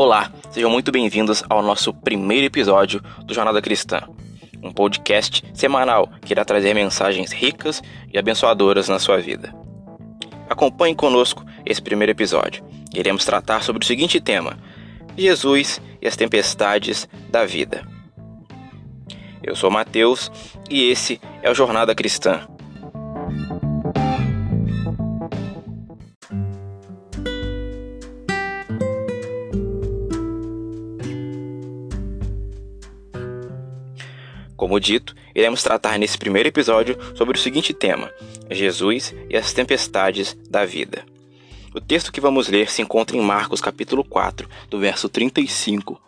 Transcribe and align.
Olá, 0.00 0.32
sejam 0.50 0.70
muito 0.70 0.90
bem-vindos 0.90 1.44
ao 1.46 1.62
nosso 1.62 1.92
primeiro 1.92 2.46
episódio 2.46 3.02
do 3.22 3.34
Jornada 3.34 3.60
Cristã, 3.60 4.00
um 4.62 4.72
podcast 4.72 5.44
semanal 5.52 6.08
que 6.22 6.32
irá 6.32 6.42
trazer 6.42 6.72
mensagens 6.72 7.32
ricas 7.32 7.82
e 8.10 8.18
abençoadoras 8.18 8.88
na 8.88 8.98
sua 8.98 9.18
vida. 9.18 9.54
Acompanhe 10.48 10.94
conosco 10.94 11.44
esse 11.66 11.82
primeiro 11.82 12.12
episódio. 12.12 12.64
Iremos 12.94 13.26
tratar 13.26 13.62
sobre 13.62 13.84
o 13.84 13.86
seguinte 13.86 14.18
tema: 14.22 14.56
Jesus 15.18 15.82
e 16.00 16.08
as 16.08 16.16
tempestades 16.16 17.06
da 17.28 17.44
vida. 17.44 17.86
Eu 19.42 19.54
sou 19.54 19.70
Mateus 19.70 20.32
e 20.70 20.88
esse 20.88 21.20
é 21.42 21.50
o 21.50 21.54
Jornada 21.54 21.94
Cristã. 21.94 22.48
Como 34.60 34.78
dito, 34.78 35.14
iremos 35.34 35.62
tratar 35.62 35.98
nesse 35.98 36.18
primeiro 36.18 36.50
episódio 36.50 36.94
sobre 37.16 37.34
o 37.34 37.40
seguinte 37.40 37.72
tema: 37.72 38.12
Jesus 38.50 39.14
e 39.30 39.34
as 39.34 39.54
tempestades 39.54 40.36
da 40.50 40.66
vida. 40.66 41.02
O 41.74 41.80
texto 41.80 42.12
que 42.12 42.20
vamos 42.20 42.46
ler 42.46 42.70
se 42.70 42.82
encontra 42.82 43.16
em 43.16 43.22
Marcos 43.22 43.62
capítulo 43.62 44.04
4, 44.04 44.46
do 44.68 44.78
verso 44.78 45.08
35 45.08 45.98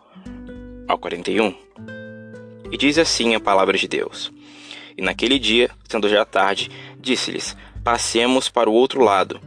ao 0.87 0.99
41. 0.99 1.55
E 2.71 2.77
diz 2.77 2.99
assim 2.99 3.33
a 3.33 3.39
palavra 3.39 3.75
de 3.75 3.87
Deus: 3.87 4.31
E 4.95 5.01
naquele 5.01 5.39
dia, 5.39 5.71
sendo 5.89 6.07
já 6.07 6.23
tarde, 6.23 6.69
disse-lhes: 7.01 7.57
Passemos 7.83 8.49
para 8.49 8.69
o 8.69 8.73
outro 8.73 9.01
lado. 9.01 9.41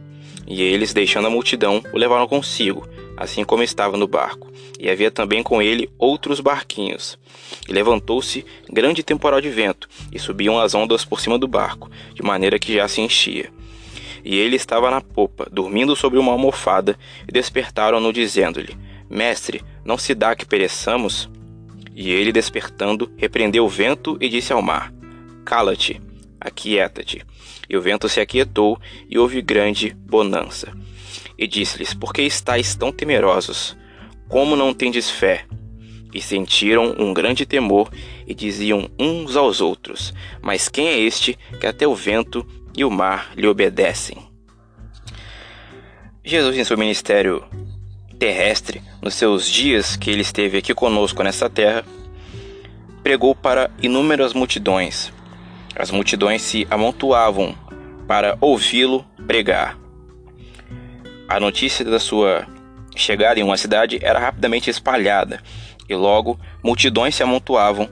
E 0.45 0.61
eles, 0.61 0.93
deixando 0.93 1.27
a 1.27 1.31
multidão, 1.31 1.81
o 1.93 1.97
levaram 1.97 2.27
consigo, 2.27 2.85
assim 3.17 3.43
como 3.43 3.63
estava 3.63 3.97
no 3.97 4.07
barco 4.07 4.47
e 4.79 4.89
havia 4.89 5.09
também 5.09 5.41
com 5.41 5.61
ele 5.61 5.89
outros 5.97 6.39
barquinhos. 6.39 7.17
E 7.67 7.73
levantou-se 7.73 8.45
grande 8.69 9.03
temporal 9.03 9.41
de 9.41 9.49
vento, 9.49 9.89
e 10.11 10.19
subiam 10.19 10.59
as 10.59 10.75
ondas 10.75 11.03
por 11.03 11.19
cima 11.19 11.37
do 11.37 11.47
barco, 11.47 11.89
de 12.13 12.21
maneira 12.21 12.59
que 12.59 12.73
já 12.73 12.87
se 12.87 13.01
enchia. 13.01 13.49
E 14.23 14.35
ele 14.35 14.55
estava 14.55 14.91
na 14.91 15.01
popa, 15.01 15.47
dormindo 15.51 15.95
sobre 15.95 16.19
uma 16.19 16.31
almofada, 16.31 16.97
e 17.27 17.31
despertaram-no, 17.31 18.13
dizendo-lhe: 18.13 18.77
Mestre, 19.09 19.63
não 19.83 19.97
se 19.97 20.13
dá 20.13 20.35
que 20.35 20.45
pereçamos? 20.45 21.29
E 21.95 22.11
ele, 22.11 22.31
despertando, 22.31 23.11
repreendeu 23.17 23.65
o 23.65 23.69
vento 23.69 24.17
e 24.19 24.29
disse 24.29 24.53
ao 24.53 24.61
mar: 24.61 24.93
Cala-te, 25.45 26.01
aquieta-te. 26.39 27.25
E 27.69 27.75
o 27.75 27.81
vento 27.81 28.07
se 28.07 28.19
aquietou, 28.19 28.79
e 29.09 29.17
houve 29.17 29.41
grande 29.41 29.95
bonança. 30.05 30.73
E 31.37 31.47
disse-lhes: 31.47 31.93
Por 31.93 32.13
que 32.13 32.21
estáis 32.21 32.75
tão 32.75 32.91
temerosos? 32.91 33.77
Como 34.27 34.55
não 34.55 34.73
tendes 34.73 35.09
fé? 35.09 35.45
E 36.13 36.21
sentiram 36.21 36.95
um 36.97 37.13
grande 37.13 37.45
temor 37.45 37.91
e 38.25 38.33
diziam 38.33 38.89
uns 38.99 39.35
aos 39.35 39.61
outros: 39.61 40.13
Mas 40.41 40.67
quem 40.67 40.87
é 40.87 40.99
este 40.99 41.37
que 41.59 41.67
até 41.67 41.87
o 41.87 41.93
vento 41.95 42.45
e 42.75 42.83
o 42.83 42.89
mar 42.89 43.31
lhe 43.35 43.47
obedecem? 43.47 44.17
Jesus, 46.23 46.57
em 46.57 46.63
seu 46.63 46.77
ministério 46.77 47.43
terrestre, 48.19 48.81
nos 49.01 49.13
seus 49.13 49.47
dias 49.47 49.95
que 49.95 50.09
ele 50.09 50.21
esteve 50.21 50.57
aqui 50.57 50.73
conosco 50.73 51.23
nessa 51.23 51.49
terra, 51.49 51.85
pregou 53.03 53.33
para 53.35 53.71
inúmeras 53.81 54.33
multidões. 54.33 55.13
As 55.75 55.91
multidões 55.91 56.41
se 56.41 56.67
amontoavam 56.69 57.55
para 58.07 58.37
ouvi-lo 58.41 59.05
pregar. 59.27 59.77
A 61.27 61.39
notícia 61.39 61.83
da 61.83 61.99
sua 61.99 62.47
chegada 62.95 63.39
em 63.39 63.43
uma 63.43 63.57
cidade 63.57 63.99
era 64.01 64.17
rapidamente 64.17 64.69
espalhada, 64.69 65.41
e 65.89 65.93
logo 65.93 66.39
multidões 66.63 67.15
se 67.15 67.23
amontoavam 67.23 67.89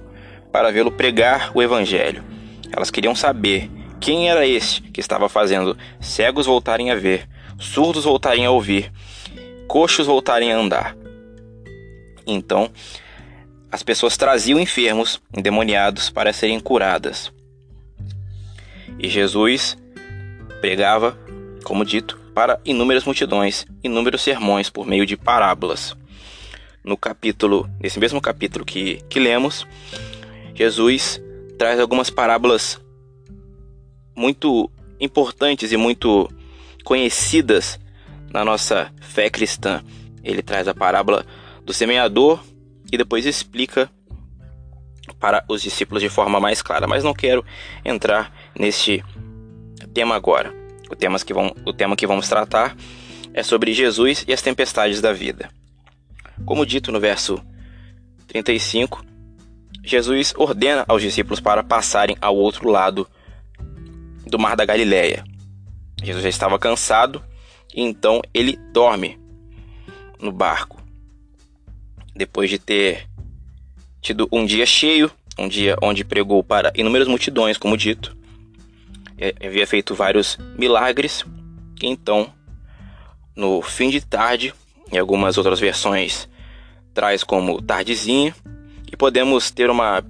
para 0.52 0.72
vê-lo 0.72 0.92
pregar 0.92 1.52
o 1.54 1.62
evangelho. 1.62 2.24
Elas 2.72 2.90
queriam 2.90 3.14
saber 3.14 3.70
quem 4.00 4.30
era 4.30 4.48
este 4.48 4.82
que 4.82 5.02
estava 5.02 5.28
fazendo 5.28 5.78
cegos 6.00 6.46
voltarem 6.46 6.92
a 6.92 6.96
ver, 6.96 7.28
surdos 7.60 8.06
voltarem 8.06 8.46
a 8.46 8.52
ouvir, 8.52 8.92
coxos 9.68 10.08
voltarem 10.08 10.54
a 10.54 10.58
andar. 10.58 10.96
Então, 12.26 12.72
as 13.72 13.84
pessoas 13.84 14.16
traziam 14.16 14.60
enfermos, 14.60 15.22
endemoniados, 15.36 16.10
para 16.10 16.32
serem 16.32 16.60
curadas. 16.60 17.32
E 18.98 19.10
Jesus 19.10 19.78
pregava, 20.62 21.18
como 21.64 21.84
dito, 21.84 22.25
para 22.36 22.60
inúmeras 22.66 23.06
multidões, 23.06 23.66
inúmeros 23.82 24.22
sermões 24.22 24.70
por 24.70 24.86
meio 24.86 25.06
de 25.06 25.16
parábolas. 25.16 25.96
No 26.84 26.98
capítulo, 26.98 27.68
nesse 27.80 27.98
mesmo 27.98 28.20
capítulo 28.20 28.66
que, 28.66 29.02
que 29.10 29.22
lemos, 29.22 29.66
Jesus 30.54 31.22
traz 31.58 31.80
algumas 31.80 32.10
parábolas 32.10 32.80
muito 34.14 34.70
importantes 35.00 35.72
e 35.72 35.78
muito 35.78 36.30
conhecidas 36.84 37.80
na 38.30 38.44
nossa 38.44 38.92
fé 39.00 39.30
cristã. 39.30 39.82
Ele 40.22 40.42
traz 40.42 40.68
a 40.68 40.76
parábola 40.76 41.26
do 41.64 41.74
semeador 41.74 42.44
e 42.92 42.98
depois 42.98 43.26
explica 43.26 43.90
para 45.22 45.44
os 45.48 45.62
discípulos 45.62 46.04
de 46.04 46.10
forma 46.10 46.40
mais 46.40 46.62
clara, 46.62 46.86
mas 46.86 47.04
não 47.04 47.14
quero 47.14 47.46
entrar 47.84 48.32
neste 48.60 49.02
tema 49.94 50.16
agora. 50.16 50.65
O, 50.90 50.96
temas 50.96 51.24
que 51.24 51.34
vão, 51.34 51.56
o 51.66 51.74
tema 51.74 51.96
que 51.96 52.08
vamos 52.08 52.28
tratar 52.28 52.76
é 53.34 53.44
sobre 53.44 53.74
Jesus 53.74 54.24
e 54.28 54.34
as 54.34 54.42
tempestades 54.42 55.02
da 55.02 55.12
vida. 55.12 55.50
Como 56.46 56.66
dito 56.66 56.92
no 56.92 57.00
verso 57.00 57.42
35, 58.28 59.06
Jesus 59.84 60.34
ordena 60.38 60.86
aos 60.88 61.02
discípulos 61.02 61.40
para 61.40 61.64
passarem 61.64 62.18
ao 62.22 62.36
outro 62.36 62.70
lado 62.70 63.08
do 64.26 64.40
mar 64.40 64.56
da 64.56 64.66
Galileia. 64.66 65.24
Jesus 66.04 66.24
já 66.24 66.30
estava 66.30 66.60
cansado 66.60 67.24
e 67.74 67.82
então 67.82 68.22
ele 68.34 68.58
dorme 68.74 69.20
no 70.20 70.32
barco. 70.32 70.82
Depois 72.16 72.50
de 72.50 72.58
ter 72.58 73.08
tido 74.02 74.28
um 74.32 74.46
dia 74.46 74.66
cheio, 74.66 75.12
um 75.38 75.48
dia 75.48 75.76
onde 75.82 76.04
pregou 76.04 76.44
para 76.44 76.72
inúmeras 76.76 77.08
multidões, 77.08 77.58
como 77.58 77.78
dito, 77.78 78.16
havia 79.44 79.66
feito 79.66 79.96
vários 79.96 80.38
milagres. 80.58 81.26
Então, 81.82 82.32
no 83.36 83.62
fim 83.62 83.90
de 83.90 84.02
tarde, 84.02 84.54
em 84.92 84.98
algumas 84.98 85.38
outras 85.38 85.60
versões, 85.60 86.28
traz 86.94 87.24
como 87.24 87.62
tardezinha, 87.62 88.34
e 88.92 88.96
podemos 88.96 89.52
ter 89.52 89.70
uma 89.70 90.04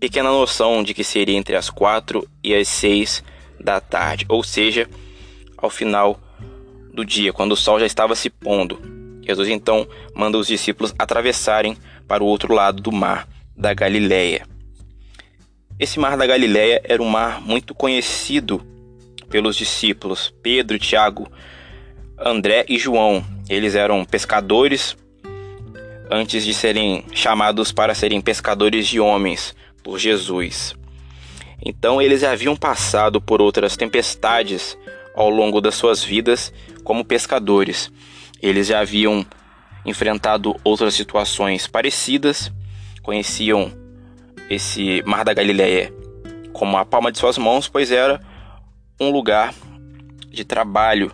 pequena 0.00 0.30
noção 0.30 0.82
de 0.82 0.94
que 0.94 1.04
seria 1.04 1.36
entre 1.36 1.56
as 1.56 1.68
quatro 1.68 2.26
e 2.42 2.54
as 2.54 2.68
seis 2.68 3.22
da 3.60 3.80
tarde, 3.80 4.24
ou 4.28 4.42
seja, 4.42 4.88
ao 5.56 5.68
final 5.68 6.20
do 6.92 7.04
dia, 7.04 7.32
quando 7.32 7.52
o 7.52 7.56
sol 7.56 7.78
já 7.78 7.86
estava 7.86 8.14
se 8.14 8.30
pondo. 8.30 8.80
Jesus 9.22 9.48
então 9.48 9.86
manda 10.14 10.38
os 10.38 10.46
discípulos 10.46 10.94
atravessarem 10.98 11.76
para 12.06 12.22
o 12.22 12.26
outro 12.26 12.54
lado 12.54 12.80
do 12.80 12.92
mar 12.92 13.28
da 13.56 13.74
Galileia. 13.74 14.46
Esse 15.78 16.00
mar 16.00 16.16
da 16.16 16.26
Galileia 16.26 16.80
era 16.84 17.02
um 17.02 17.08
mar 17.08 17.42
muito 17.42 17.74
conhecido 17.74 18.64
pelos 19.28 19.56
discípulos 19.56 20.32
Pedro, 20.42 20.78
Tiago, 20.78 21.30
André 22.18 22.64
e 22.66 22.78
João. 22.78 23.22
Eles 23.46 23.74
eram 23.74 24.02
pescadores 24.02 24.96
antes 26.10 26.46
de 26.46 26.54
serem 26.54 27.04
chamados 27.12 27.72
para 27.72 27.94
serem 27.94 28.22
pescadores 28.22 28.86
de 28.86 28.98
homens 28.98 29.54
por 29.82 29.98
Jesus. 29.98 30.74
Então 31.62 32.00
eles 32.00 32.24
haviam 32.24 32.56
passado 32.56 33.20
por 33.20 33.42
outras 33.42 33.76
tempestades 33.76 34.78
ao 35.14 35.28
longo 35.28 35.60
das 35.60 35.74
suas 35.74 36.02
vidas 36.02 36.54
como 36.84 37.04
pescadores. 37.04 37.92
Eles 38.40 38.68
já 38.68 38.80
haviam 38.80 39.26
enfrentado 39.84 40.58
outras 40.64 40.94
situações 40.94 41.66
parecidas, 41.66 42.50
conheciam 43.02 43.85
esse 44.48 45.02
Mar 45.04 45.24
da 45.24 45.34
Galileia 45.34 45.92
como 46.52 46.78
a 46.78 46.84
palma 46.86 47.12
de 47.12 47.18
suas 47.18 47.36
mãos, 47.36 47.68
pois 47.68 47.92
era 47.92 48.20
um 48.98 49.10
lugar 49.10 49.54
de 50.30 50.42
trabalho 50.42 51.12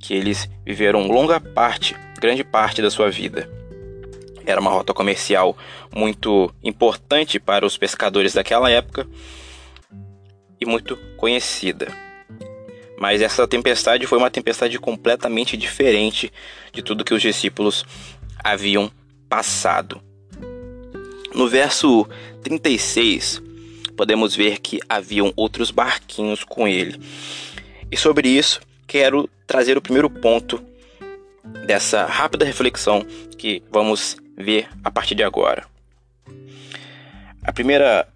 que 0.00 0.14
eles 0.14 0.48
viveram 0.64 1.06
longa 1.06 1.38
parte, 1.38 1.94
grande 2.18 2.42
parte 2.42 2.80
da 2.80 2.90
sua 2.90 3.10
vida. 3.10 3.48
Era 4.46 4.60
uma 4.60 4.70
rota 4.70 4.94
comercial 4.94 5.56
muito 5.94 6.50
importante 6.62 7.38
para 7.38 7.66
os 7.66 7.76
pescadores 7.76 8.32
daquela 8.32 8.70
época 8.70 9.06
e 10.58 10.64
muito 10.64 10.96
conhecida. 11.18 11.88
Mas 12.98 13.20
essa 13.20 13.46
tempestade 13.46 14.06
foi 14.06 14.18
uma 14.18 14.30
tempestade 14.30 14.78
completamente 14.78 15.56
diferente 15.56 16.32
de 16.72 16.82
tudo 16.82 17.04
que 17.04 17.14
os 17.14 17.20
discípulos 17.20 17.84
haviam 18.42 18.90
passado. 19.28 20.02
No 21.34 21.48
verso 21.48 22.08
36, 22.42 23.42
podemos 23.96 24.34
ver 24.34 24.58
que 24.58 24.80
haviam 24.88 25.32
outros 25.36 25.70
barquinhos 25.70 26.44
com 26.44 26.66
ele. 26.66 27.00
E 27.90 27.96
sobre 27.96 28.28
isso, 28.28 28.60
quero 28.86 29.28
trazer 29.46 29.76
o 29.76 29.82
primeiro 29.82 30.08
ponto 30.08 30.62
dessa 31.66 32.06
rápida 32.06 32.44
reflexão 32.44 33.04
que 33.36 33.62
vamos 33.70 34.16
ver 34.36 34.68
a 34.82 34.90
partir 34.90 35.14
de 35.14 35.22
agora. 35.22 35.66
A 37.42 37.52
primeira 37.52 38.06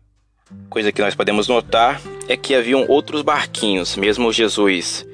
coisa 0.68 0.92
que 0.92 1.00
nós 1.00 1.14
podemos 1.14 1.48
notar 1.48 2.00
é 2.28 2.36
que 2.36 2.54
haviam 2.54 2.84
outros 2.88 3.22
barquinhos, 3.22 3.96
mesmo 3.96 4.32
Jesus 4.32 5.06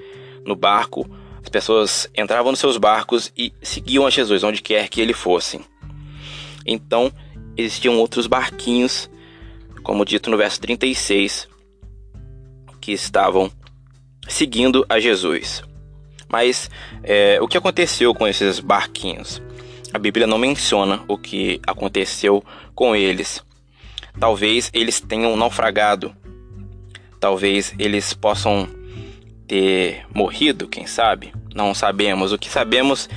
no 0.44 0.56
barco, 0.56 1.08
as 1.42 1.48
pessoas 1.48 2.08
entravam 2.16 2.52
nos 2.52 2.60
seus 2.60 2.76
barcos 2.76 3.32
e 3.36 3.52
seguiam 3.62 4.06
a 4.06 4.10
Jesus 4.10 4.42
onde 4.42 4.62
quer 4.62 4.88
que 4.88 5.00
ele 5.00 5.12
fosse. 5.12 5.60
Então, 6.66 7.12
existiam 7.56 7.98
outros 7.98 8.26
barquinhos, 8.26 9.10
como 9.82 10.04
dito 10.04 10.30
no 10.30 10.36
verso 10.36 10.60
36, 10.60 11.48
que 12.80 12.92
estavam 12.92 13.50
seguindo 14.28 14.84
a 14.88 14.98
Jesus. 14.98 15.62
Mas 16.28 16.70
é, 17.02 17.38
o 17.40 17.48
que 17.48 17.58
aconteceu 17.58 18.14
com 18.14 18.26
esses 18.26 18.60
barquinhos? 18.60 19.42
A 19.92 19.98
Bíblia 19.98 20.26
não 20.26 20.38
menciona 20.38 21.02
o 21.08 21.18
que 21.18 21.60
aconteceu 21.66 22.44
com 22.74 22.94
eles. 22.94 23.44
Talvez 24.18 24.70
eles 24.72 25.00
tenham 25.00 25.36
naufragado. 25.36 26.14
Talvez 27.18 27.74
eles 27.78 28.14
possam 28.14 28.68
ter 29.46 30.06
morrido, 30.14 30.68
quem 30.68 30.86
sabe? 30.86 31.32
Não 31.54 31.74
sabemos. 31.74 32.32
O 32.32 32.38
que 32.38 32.48
sabemos 32.48 33.08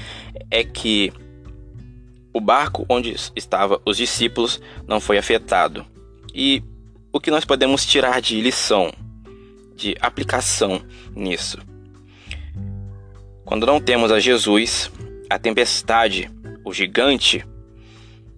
é 0.49 0.63
que 0.63 1.13
o 2.33 2.41
barco 2.41 2.85
onde 2.89 3.15
estavam 3.35 3.79
os 3.85 3.97
discípulos 3.97 4.59
não 4.87 4.99
foi 4.99 5.17
afetado. 5.17 5.85
E 6.33 6.63
o 7.11 7.19
que 7.19 7.29
nós 7.29 7.45
podemos 7.45 7.85
tirar 7.85 8.19
de 8.19 8.41
lição, 8.41 8.91
de 9.75 9.95
aplicação 10.01 10.81
nisso? 11.15 11.59
Quando 13.45 13.67
não 13.67 13.79
temos 13.79 14.11
a 14.11 14.19
Jesus, 14.19 14.91
a 15.29 15.37
tempestade, 15.37 16.31
o 16.65 16.73
gigante, 16.73 17.45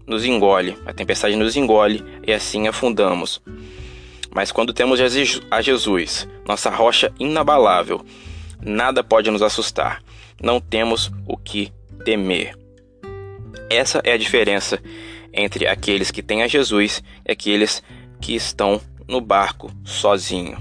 nos 0.06 0.26
engole. 0.26 0.78
A 0.86 0.94
tempestade 0.94 1.36
nos 1.36 1.56
engole 1.56 2.04
e 2.26 2.34
assim 2.34 2.68
afundamos. 2.68 3.42
Mas 4.34 4.52
quando 4.52 4.74
temos 4.74 5.00
a 5.00 5.62
Jesus, 5.62 6.28
nossa 6.46 6.70
rocha 6.70 7.14
inabalável, 7.20 8.06
nada 8.62 9.04
pode 9.04 9.32
nos 9.32 9.42
assustar. 9.42 10.04
Não 10.42 10.60
temos 10.60 11.10
o 11.26 11.38
que 11.38 11.72
temer. 12.04 12.65
Essa 13.70 14.02
é 14.04 14.14
a 14.14 14.18
diferença 14.18 14.82
entre 15.34 15.68
aqueles 15.68 16.12
que 16.12 16.24
têm 16.24 16.44
a 16.44 16.48
Jesus 16.48 17.04
e 17.28 17.32
aqueles 17.32 17.84
que 18.22 18.36
estão 18.36 18.82
no 19.08 19.20
barco 19.20 19.72
sozinho. 19.84 20.58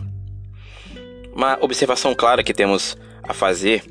Uma 1.34 1.58
observação 1.60 2.14
clara 2.14 2.42
que 2.42 2.54
temos 2.54 2.96
a 3.22 3.32
fazer 3.32 3.84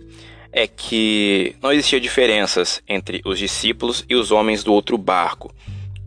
é 0.51 0.67
que 0.67 1.55
não 1.61 1.71
existia 1.71 1.99
diferenças 1.99 2.81
entre 2.87 3.21
os 3.25 3.39
discípulos 3.39 4.05
e 4.07 4.15
os 4.15 4.31
homens 4.31 4.63
do 4.63 4.73
outro 4.73 4.97
barco. 4.97 5.53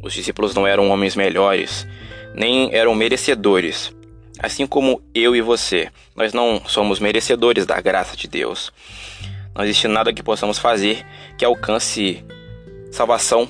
Os 0.03 0.13
discípulos 0.13 0.55
não 0.55 0.67
eram 0.67 0.89
homens 0.91 1.17
melhores, 1.17 1.87
nem 2.35 2.73
eram 2.73 2.95
merecedores. 2.95 3.93
Assim 4.39 4.67
como 4.67 5.03
eu 5.15 5.35
e 5.35 5.41
você, 5.41 5.91
nós 6.15 6.33
não 6.33 6.63
somos 6.67 7.01
merecedores 7.01 7.67
da 7.67 7.81
graça 7.81 8.17
de 8.17 8.29
Deus. 8.29 8.73
Não 9.55 9.65
existe 9.65 9.89
nada 9.89 10.13
que 10.13 10.23
possamos 10.23 10.59
fazer 10.59 11.05
que 11.37 11.45
alcance 11.45 12.23
salvação 12.97 13.47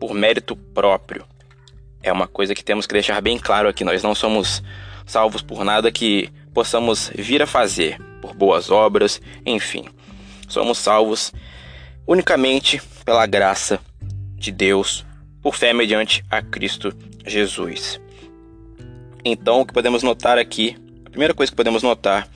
por 0.00 0.12
mérito 0.12 0.56
próprio. 0.56 1.24
É 2.02 2.12
uma 2.12 2.26
coisa 2.26 2.56
que 2.56 2.64
temos 2.64 2.88
que 2.88 2.92
deixar 2.92 3.20
bem 3.22 3.38
claro 3.38 3.68
aqui. 3.68 3.84
Nós 3.84 4.02
não 4.02 4.16
somos 4.16 4.62
salvos 5.06 5.42
por 5.42 5.64
nada 5.64 5.92
que 5.92 6.28
possamos 6.52 7.08
vir 7.14 7.40
a 7.40 7.46
fazer, 7.46 8.00
por 8.20 8.34
boas 8.34 8.68
obras, 8.68 9.22
enfim. 9.46 9.84
Somos 10.48 10.78
salvos 10.78 11.32
unicamente 12.04 12.82
pela 13.04 13.26
graça 13.26 13.78
de 14.34 14.50
Deus, 14.50 15.06
por 15.40 15.54
fé 15.54 15.72
mediante 15.72 16.24
a 16.28 16.42
Cristo 16.42 16.92
Jesus. 17.24 18.00
Então, 19.24 19.60
o 19.60 19.66
que 19.66 19.72
podemos 19.72 20.02
notar 20.02 20.36
aqui, 20.36 20.76
a 21.06 21.10
primeira 21.10 21.32
coisa 21.32 21.52
que 21.52 21.56
podemos 21.56 21.84
notar 21.84 22.26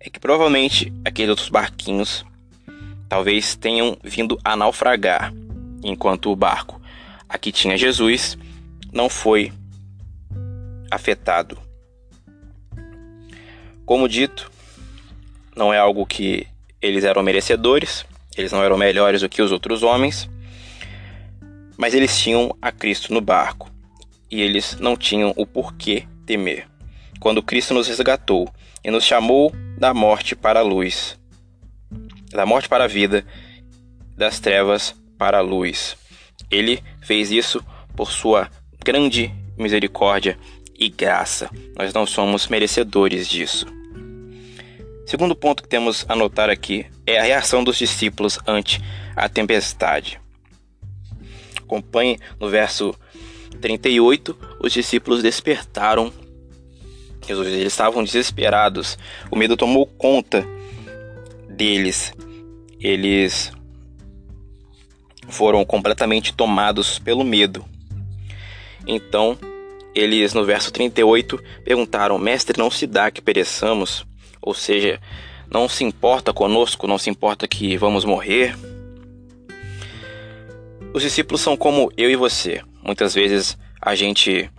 é 0.00 0.08
que 0.08 0.18
provavelmente 0.18 0.90
aqueles 1.04 1.28
outros 1.30 1.50
barquinhos 1.50 2.24
talvez 3.06 3.54
tenham 3.54 3.98
vindo 4.02 4.38
a 4.42 4.56
naufragar, 4.56 5.32
enquanto 5.82 6.30
o 6.30 6.36
barco 6.36 6.80
aqui 7.28 7.52
tinha 7.52 7.76
Jesus 7.76 8.38
não 8.92 9.08
foi 9.08 9.52
afetado. 10.90 11.58
Como 13.84 14.08
dito, 14.08 14.50
não 15.54 15.72
é 15.72 15.78
algo 15.78 16.06
que 16.06 16.46
eles 16.80 17.04
eram 17.04 17.22
merecedores, 17.22 18.04
eles 18.36 18.52
não 18.52 18.62
eram 18.62 18.78
melhores 18.78 19.20
do 19.20 19.28
que 19.28 19.42
os 19.42 19.52
outros 19.52 19.82
homens, 19.82 20.28
mas 21.76 21.94
eles 21.94 22.18
tinham 22.18 22.56
a 22.60 22.72
Cristo 22.72 23.12
no 23.12 23.20
barco 23.20 23.70
e 24.30 24.40
eles 24.42 24.76
não 24.78 24.96
tinham 24.96 25.32
o 25.36 25.46
porquê 25.46 26.06
temer. 26.26 26.66
Quando 27.20 27.42
Cristo 27.42 27.74
nos 27.74 27.88
resgatou 27.88 28.48
e 28.84 28.90
nos 28.90 29.04
chamou 29.04 29.52
da 29.76 29.92
morte 29.92 30.36
para 30.36 30.60
a 30.60 30.62
luz, 30.62 31.18
da 32.30 32.44
morte 32.46 32.68
para 32.68 32.84
a 32.84 32.88
vida, 32.88 33.24
das 34.16 34.38
trevas 34.38 34.94
para 35.18 35.38
a 35.38 35.42
luz. 35.42 35.96
Ele 36.50 36.82
fez 37.02 37.30
isso 37.30 37.62
por 37.96 38.10
sua 38.10 38.48
grande 38.84 39.34
misericórdia 39.58 40.38
e 40.78 40.88
graça. 40.88 41.50
Nós 41.76 41.92
não 41.92 42.06
somos 42.06 42.46
merecedores 42.46 43.28
disso. 43.28 43.66
Segundo 45.04 45.34
ponto 45.34 45.62
que 45.62 45.68
temos 45.68 46.06
a 46.08 46.14
notar 46.14 46.48
aqui 46.48 46.86
é 47.06 47.18
a 47.18 47.22
reação 47.22 47.64
dos 47.64 47.76
discípulos 47.76 48.38
ante 48.46 48.80
a 49.16 49.28
tempestade. 49.28 50.20
Acompanhe 51.56 52.18
no 52.38 52.48
verso 52.48 52.94
38, 53.60 54.36
os 54.60 54.72
discípulos 54.72 55.22
despertaram. 55.22 56.12
Jesus, 57.26 57.48
eles 57.48 57.72
estavam 57.72 58.04
desesperados. 58.04 58.98
O 59.30 59.36
medo 59.36 59.56
tomou 59.56 59.86
conta 59.86 60.46
deles. 61.48 62.14
Eles 62.80 63.52
foram 65.28 65.64
completamente 65.64 66.32
tomados 66.32 66.98
pelo 66.98 67.24
medo. 67.24 67.64
Então, 68.86 69.38
eles 69.94 70.32
no 70.34 70.44
verso 70.44 70.72
38 70.72 71.42
perguntaram: 71.64 72.18
Mestre, 72.18 72.58
não 72.58 72.70
se 72.70 72.86
dá 72.86 73.10
que 73.10 73.20
pereçamos? 73.20 74.06
Ou 74.40 74.54
seja, 74.54 75.00
não 75.50 75.68
se 75.68 75.84
importa 75.84 76.32
conosco, 76.32 76.86
não 76.86 76.98
se 76.98 77.10
importa 77.10 77.48
que 77.48 77.76
vamos 77.76 78.04
morrer? 78.04 78.56
Os 80.94 81.02
discípulos 81.02 81.40
são 81.40 81.56
como 81.56 81.92
eu 81.96 82.10
e 82.10 82.16
você. 82.16 82.62
Muitas 82.82 83.14
vezes 83.14 83.58
a 83.80 83.94
gente, 83.94 84.50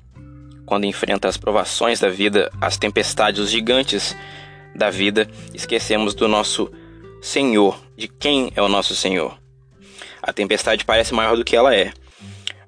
quando 0.66 0.86
enfrenta 0.86 1.28
as 1.28 1.38
provações 1.38 2.00
da 2.00 2.10
vida, 2.10 2.52
as 2.62 2.78
tempestades, 2.78 3.42
os 3.42 3.50
gigantes 3.50 4.16
da 4.76 4.90
vida, 4.90 5.28
esquecemos 5.54 6.14
do 6.14 6.28
nosso 6.28 6.72
Senhor, 7.22 7.82
de 7.98 8.08
quem 8.08 8.52
é 8.56 8.62
o 8.62 8.70
nosso 8.70 8.96
Senhor. 8.96 9.38
A 10.30 10.34
tempestade 10.34 10.86
parece 10.86 11.12
maior 11.12 11.36
do 11.36 11.44
que 11.44 11.56
ela 11.56 11.76
é, 11.76 11.92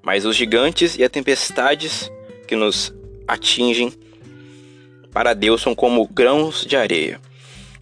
mas 0.01 0.25
os 0.25 0.35
gigantes 0.35 0.97
e 0.97 1.03
as 1.03 1.11
tempestades 1.11 2.11
que 2.47 2.55
nos 2.55 2.91
atingem 3.27 3.93
para 5.11 5.35
Deus 5.35 5.61
são 5.61 5.75
como 5.75 6.07
grãos 6.07 6.65
de 6.65 6.75
areia. 6.75 7.21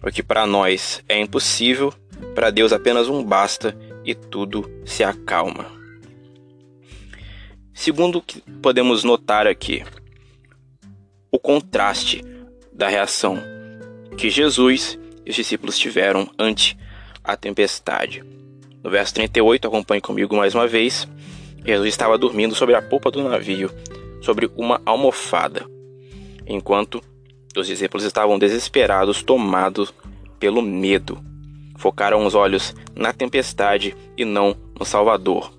O 0.02 0.10
que 0.10 0.22
para 0.22 0.44
nós 0.44 1.02
é 1.08 1.18
impossível, 1.18 1.94
para 2.34 2.50
Deus 2.50 2.74
apenas 2.74 3.08
um 3.08 3.24
basta 3.24 3.74
e 4.04 4.14
tudo 4.14 4.70
se 4.84 5.02
acalma. 5.02 5.64
Segundo 7.72 8.20
que 8.20 8.42
podemos 8.60 9.02
notar 9.02 9.46
aqui, 9.46 9.82
o 11.30 11.38
contraste 11.38 12.22
da 12.70 12.86
reação 12.86 13.42
que 14.18 14.28
Jesus 14.28 14.98
e 15.24 15.30
os 15.30 15.36
discípulos 15.36 15.78
tiveram 15.78 16.30
ante 16.38 16.76
a 17.24 17.34
tempestade. 17.34 18.22
No 18.82 18.90
verso 18.90 19.14
38, 19.14 19.68
acompanhe 19.68 20.00
comigo 20.00 20.36
mais 20.36 20.54
uma 20.54 20.66
vez. 20.66 21.06
Jesus 21.64 21.88
estava 21.88 22.16
dormindo 22.16 22.54
sobre 22.54 22.74
a 22.74 22.82
polpa 22.82 23.10
do 23.10 23.22
navio, 23.22 23.70
sobre 24.22 24.50
uma 24.56 24.80
almofada, 24.86 25.66
enquanto 26.46 27.02
os 27.56 27.66
discípulos 27.66 28.04
estavam 28.04 28.38
desesperados, 28.38 29.22
tomados 29.22 29.92
pelo 30.38 30.62
medo 30.62 31.30
focaram 31.80 32.26
os 32.26 32.34
olhos 32.34 32.74
na 32.94 33.12
tempestade 33.12 33.96
e 34.16 34.24
não 34.24 34.54
no 34.78 34.84
Salvador. 34.84 35.50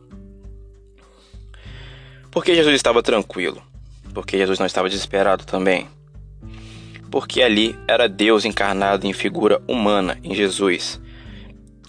Por 2.29 2.45
que 2.45 2.55
Jesus 2.55 2.75
estava 2.75 3.01
tranquilo? 3.01 3.61
Porque 4.13 4.37
Jesus 4.37 4.59
não 4.59 4.67
estava 4.67 4.87
desesperado 4.87 5.45
também? 5.45 5.87
Porque 7.09 7.41
ali 7.41 7.75
era 7.87 8.07
Deus 8.07 8.45
encarnado 8.45 9.05
em 9.05 9.13
figura 9.13 9.61
humana 9.67 10.17
em 10.23 10.33
Jesus. 10.33 11.01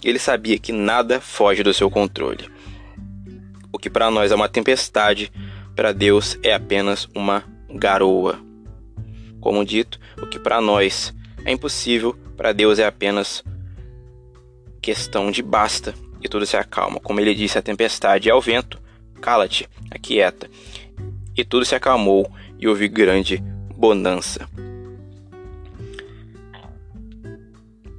Ele 0.03 0.19
sabia 0.19 0.57
que 0.57 0.71
nada 0.71 1.21
foge 1.21 1.63
do 1.63 1.73
seu 1.73 1.89
controle. 1.89 2.49
O 3.71 3.79
que 3.79 3.89
para 3.89 4.11
nós 4.11 4.31
é 4.31 4.35
uma 4.35 4.49
tempestade, 4.49 5.31
para 5.75 5.91
Deus 5.91 6.37
é 6.43 6.53
apenas 6.53 7.07
uma 7.15 7.43
garoa. 7.69 8.39
Como 9.39 9.65
dito, 9.65 9.99
o 10.21 10.27
que 10.27 10.39
para 10.39 10.61
nós 10.61 11.13
é 11.43 11.51
impossível, 11.51 12.15
para 12.37 12.51
Deus 12.51 12.79
é 12.79 12.85
apenas 12.85 13.43
questão 14.81 15.31
de 15.31 15.41
basta 15.41 15.93
e 16.21 16.29
tudo 16.29 16.45
se 16.45 16.57
acalma. 16.57 16.99
Como 16.99 17.19
ele 17.19 17.33
disse 17.33 17.57
à 17.57 17.61
tempestade 17.61 18.27
e 18.27 18.31
ao 18.31 18.41
vento: 18.41 18.81
Cala-te, 19.21 19.67
aquieta. 19.89 20.49
E 21.35 21.43
tudo 21.43 21.65
se 21.65 21.75
acalmou 21.75 22.29
e 22.59 22.67
houve 22.67 22.87
grande 22.87 23.43
bonança. 23.75 24.47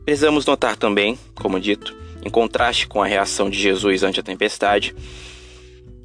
Precisamos 0.05 0.45
notar 0.45 0.77
também, 0.77 1.19
como 1.35 1.59
dito, 1.59 1.97
em 2.25 2.31
contraste 2.31 2.87
com 2.87 3.03
a 3.03 3.07
reação 3.07 3.49
de 3.49 3.59
Jesus 3.59 4.03
ante 4.03 4.21
a 4.21 4.23
tempestade, 4.23 4.95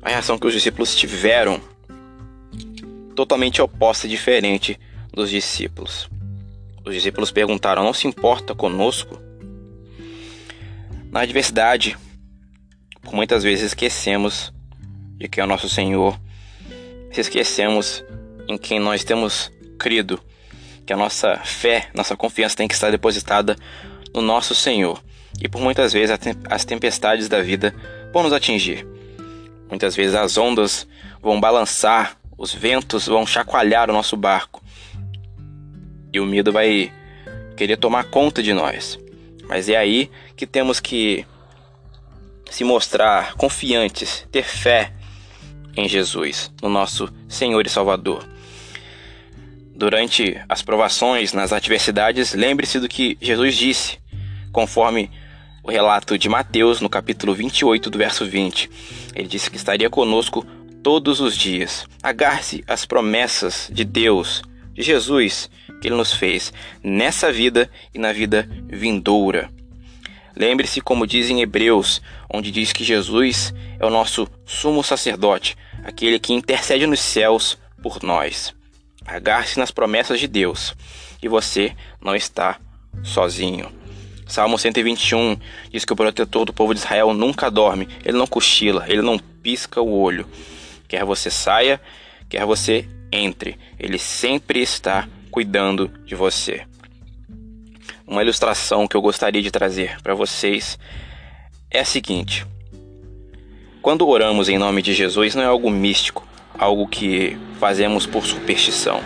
a 0.01 0.10
reação 0.10 0.38
que 0.38 0.48
os 0.48 0.53
discípulos 0.53 0.96
tiveram 0.96 1.60
totalmente 3.15 3.62
oposta 3.62 4.08
e 4.08 4.10
diferente 4.10 4.79
dos 5.12 5.29
discípulos. 5.29 6.10
Os 6.86 6.94
discípulos 6.94 7.32
perguntaram: 7.32 7.84
Não 7.84 7.94
se 7.94 8.08
importa 8.08 8.56
conosco? 8.56 9.20
Na 11.12 11.22
adversidade, 11.22 11.98
muitas 13.12 13.44
vezes 13.44 13.65
esquecemos 13.65 14.53
de 15.18 15.27
quem 15.27 15.41
é 15.41 15.46
o 15.46 15.48
nosso 15.48 15.68
Senhor, 15.68 16.18
se 17.12 17.20
esquecemos 17.20 18.03
em 18.48 18.58
quem 18.58 18.79
nós 18.79 19.03
temos 19.03 19.51
crido, 19.77 20.22
que 20.89 20.93
a 20.93 20.98
nossa 20.98 21.38
fé, 21.43 21.88
nossa 21.93 22.17
confiança 22.17 22.55
tem 22.55 22.67
que 22.67 22.74
estar 22.74 22.89
depositada 22.89 23.55
no 24.12 24.24
nosso 24.24 24.55
Senhor. 24.55 25.00
E 25.39 25.48
por 25.48 25.62
muitas 25.62 25.93
vezes 25.93 26.17
as 26.50 26.65
tempestades 26.65 27.29
da 27.29 27.43
vida 27.43 27.75
vão 28.12 28.24
nos 28.24 28.34
atingir. 28.34 28.88
Muitas 29.69 29.96
vezes 29.96 30.15
as 30.15 30.36
ondas 30.36 30.88
vão 31.22 31.39
balançar, 31.39 32.17
os 32.36 32.51
ventos 32.51 33.05
vão 33.05 33.24
chacoalhar 33.24 33.88
o 33.88 33.93
nosso 33.93 34.17
barco. 34.17 34.63
E 36.12 36.19
o 36.19 36.25
medo 36.25 36.51
vai 36.51 36.91
querer 37.55 37.77
tomar 37.77 38.05
conta 38.05 38.41
de 38.41 38.51
nós. 38.51 38.98
Mas 39.48 39.69
é 39.69 39.77
aí 39.77 40.10
que 40.36 40.48
temos 40.48 40.79
que 40.79 41.24
se 42.50 42.63
mostrar 42.63 43.36
confiantes, 43.36 44.25
ter 44.31 44.43
fé 44.43 44.91
em 45.77 45.88
Jesus, 45.88 46.51
no 46.63 46.67
nosso 46.67 47.13
Senhor 47.27 47.63
e 47.67 47.69
Salvador. 47.69 48.27
Durante 49.79 50.38
as 50.50 50.62
provações, 50.62 51.31
nas 51.31 51.53
adversidades, 51.53 52.33
lembre-se 52.33 52.81
do 52.81 52.89
que 52.89 53.17
Jesus 53.21 53.55
disse, 53.55 53.98
conforme 54.51 55.09
o 55.63 55.71
relato 55.71 56.17
de 56.17 56.27
Mateus, 56.27 56.81
no 56.81 56.89
capítulo 56.89 57.33
28, 57.33 57.89
do 57.89 57.98
verso 57.98 58.25
20. 58.25 58.69
Ele 59.15 59.27
disse 59.29 59.50
que 59.50 59.55
estaria 59.55 59.89
conosco 59.89 60.45
todos 60.83 61.21
os 61.21 61.33
dias. 61.33 61.88
Agarre-se 62.03 62.62
às 62.67 62.86
promessas 62.86 63.69
de 63.71 63.86
Deus, 63.86 64.41
de 64.74 64.81
Jesus, 64.81 65.50
que 65.79 65.88
Ele 65.88 65.95
nos 65.95 66.12
fez 66.12 66.51
nessa 66.83 67.31
vida 67.31 67.71
e 67.93 68.00
na 68.00 68.12
vida 68.12 68.50
vindoura. 68.67 69.50
Lembre-se, 70.36 70.81
como 70.81 71.07
diz 71.07 71.29
em 71.29 71.39
Hebreus, 71.39 72.01
onde 72.29 72.51
diz 72.51 72.74
que 72.74 72.83
Jesus 72.83 73.53
é 73.79 73.86
o 73.86 73.89
nosso 73.89 74.27
sumo 74.45 74.83
sacerdote, 74.83 75.55
aquele 75.86 76.19
que 76.19 76.33
intercede 76.33 76.86
nos 76.86 77.00
céus 77.00 77.57
por 77.81 78.03
nós. 78.03 78.58
Agarre-se 79.06 79.58
nas 79.58 79.72
promessas 79.72 80.20
de 80.20 80.27
Deus 80.27 80.75
e 81.22 81.27
você 81.27 81.75
não 82.01 82.15
está 82.15 82.60
sozinho. 83.03 83.72
Salmo 84.27 84.60
121 84.60 85.38
diz 85.72 85.84
que 85.84 85.94
o 85.94 85.96
protetor 85.96 86.46
do 86.46 86.53
povo 86.53 86.74
de 86.74 86.79
Israel 86.79 87.13
nunca 87.13 87.50
dorme, 87.50 87.88
ele 88.06 88.18
não 88.18 88.27
cochila, 88.27 88.86
ele 88.88 89.01
não 89.01 89.18
pisca 89.18 89.82
o 89.82 89.91
olho. 89.91 90.27
Quer 90.88 91.03
você 91.03 91.32
saia, 91.32 91.82
quer 92.29 92.46
você 92.46 92.88
entre, 93.12 93.58
ele 93.79 93.98
sempre 93.98 94.62
está 94.62 95.08
cuidando 95.32 95.88
de 96.06 96.13
você. 96.13 96.63
Uma 98.06 98.22
ilustração 98.22 98.88
que 98.88 98.96
eu 98.96 99.01
gostaria 99.01 99.41
de 99.41 99.51
trazer 99.51 100.00
para 100.01 100.13
vocês 100.13 100.77
é 101.72 101.79
a 101.79 101.86
seguinte: 101.86 102.46
quando 103.82 104.08
oramos 104.08 104.50
em 104.50 104.58
nome 104.58 104.82
de 104.82 104.94
Jesus, 104.94 105.36
não 105.36 105.44
é 105.44 105.46
algo 105.46 105.70
místico, 105.70 106.27
algo 106.59 106.85
que 106.85 107.37
fazemos 107.57 108.05
por 108.05 108.25
superstição, 108.25 109.01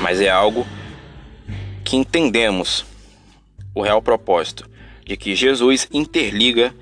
mas 0.00 0.20
é 0.20 0.28
algo 0.28 0.66
que 1.84 1.96
entendemos 1.96 2.84
o 3.72 3.80
real 3.80 4.02
propósito 4.02 4.68
de 5.06 5.16
que 5.16 5.36
Jesus 5.36 5.86
interliga 5.92 6.74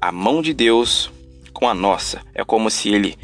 a 0.00 0.10
mão 0.10 0.42
de 0.42 0.52
Deus 0.52 1.10
com 1.52 1.68
a 1.68 1.74
nossa. 1.74 2.22
É 2.34 2.44
como 2.44 2.70
se 2.70 2.88
ele 2.88 3.16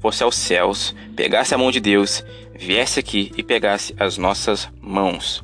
fosse 0.00 0.22
aos 0.22 0.36
céus, 0.36 0.94
pegasse 1.16 1.54
a 1.54 1.58
mão 1.58 1.70
de 1.70 1.80
Deus, 1.80 2.24
viesse 2.54 3.00
aqui 3.00 3.32
e 3.36 3.42
pegasse 3.42 3.94
as 3.98 4.16
nossas 4.16 4.68
mãos. 4.80 5.42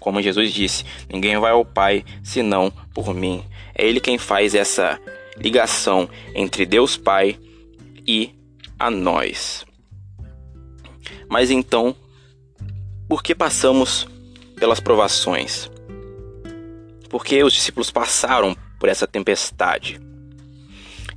Como 0.00 0.22
Jesus 0.22 0.52
disse: 0.52 0.84
Ninguém 1.08 1.38
vai 1.38 1.52
ao 1.52 1.64
Pai 1.64 2.04
senão 2.22 2.72
por 2.94 3.14
mim. 3.14 3.44
É 3.74 3.86
Ele 3.86 4.00
quem 4.00 4.18
faz 4.18 4.54
essa 4.54 4.98
ligação 5.36 6.08
entre 6.34 6.64
Deus 6.64 6.96
Pai 6.96 7.38
e 8.06 8.32
a 8.78 8.90
nós. 8.90 9.64
Mas 11.28 11.50
então, 11.50 11.94
por 13.08 13.22
que 13.22 13.34
passamos 13.34 14.06
pelas 14.58 14.80
provações? 14.80 15.70
porque 17.08 17.42
os 17.42 17.52
discípulos 17.52 17.90
passaram 17.90 18.56
por 18.78 18.88
essa 18.88 19.06
tempestade. 19.06 20.00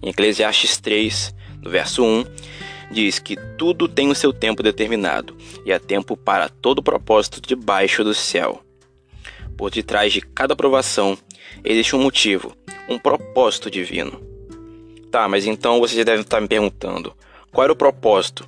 Em 0.01 0.09
Eclesiastes 0.09 0.77
3, 0.77 1.35
no 1.61 1.69
verso 1.69 2.03
1, 2.03 2.25
diz 2.91 3.19
que 3.19 3.35
tudo 3.57 3.87
tem 3.87 4.09
o 4.09 4.15
seu 4.15 4.31
tempo 4.31 4.63
determinado 4.63 5.35
e 5.65 5.73
há 5.73 5.79
tempo 5.79 6.15
para 6.15 6.47
todo 6.47 6.81
propósito 6.81 7.41
debaixo 7.41 8.03
do 8.03 8.13
céu. 8.13 8.63
Por 9.57 9.69
detrás 9.69 10.13
de 10.13 10.21
cada 10.21 10.53
aprovação 10.53 11.17
existe 11.63 11.95
um 11.95 12.01
motivo, 12.01 12.55
um 12.87 12.97
propósito 12.97 13.69
divino. 13.69 14.21
Tá, 15.11 15.27
mas 15.27 15.45
então 15.45 15.79
vocês 15.79 16.05
devem 16.05 16.21
estar 16.21 16.39
me 16.39 16.47
perguntando: 16.47 17.13
qual 17.51 17.63
era 17.63 17.73
o 17.73 17.75
propósito? 17.75 18.47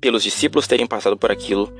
Pelos 0.00 0.22
discípulos 0.22 0.66
terem 0.66 0.86
passado 0.86 1.16
por 1.16 1.30
aquilo 1.30 1.72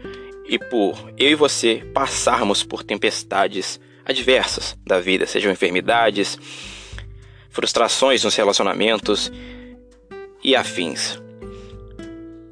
e 0.46 0.58
por 0.58 1.12
eu 1.16 1.30
e 1.30 1.34
você 1.34 1.82
passarmos 1.94 2.62
por 2.62 2.82
tempestades 2.82 3.80
adversas 4.04 4.76
da 4.87 5.00
vida, 5.00 5.26
sejam 5.26 5.52
enfermidades, 5.52 6.38
frustrações 7.49 8.25
nos 8.25 8.34
relacionamentos 8.34 9.30
e 10.42 10.56
afins. 10.56 11.20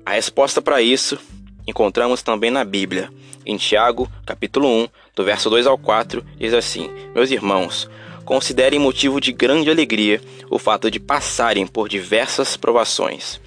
A 0.07 0.13
resposta 0.13 0.63
para 0.63 0.81
isso 0.81 1.19
encontramos 1.67 2.23
também 2.23 2.51
na 2.51 2.65
Bíblia. 2.65 3.11
Em 3.45 3.57
Tiago, 3.57 4.11
capítulo 4.27 4.69
1, 4.69 4.89
do 5.15 5.25
verso 5.25 5.49
2 5.51 5.67
ao 5.67 5.79
4, 5.79 6.25
diz 6.39 6.53
assim: 6.53 6.91
Meus 7.15 7.31
irmãos, 7.31 7.89
considerem 8.29 8.79
motivo 8.79 9.23
de 9.23 9.33
grande 9.33 9.71
alegria 9.71 10.21
o 10.51 10.59
fato 10.59 10.91
de 10.91 11.01
passarem 11.01 11.67
por 11.67 11.89
diversas 11.89 12.59
provações, 12.59 13.41